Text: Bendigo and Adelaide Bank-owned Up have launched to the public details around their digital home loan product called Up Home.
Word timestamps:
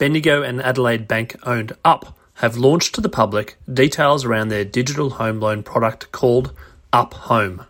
Bendigo 0.00 0.42
and 0.42 0.62
Adelaide 0.62 1.06
Bank-owned 1.06 1.74
Up 1.84 2.16
have 2.36 2.56
launched 2.56 2.94
to 2.94 3.02
the 3.02 3.10
public 3.10 3.58
details 3.70 4.24
around 4.24 4.48
their 4.48 4.64
digital 4.64 5.10
home 5.10 5.40
loan 5.40 5.62
product 5.62 6.10
called 6.10 6.54
Up 6.90 7.12
Home. 7.12 7.66